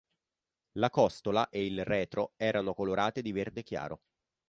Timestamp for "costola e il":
0.89-1.85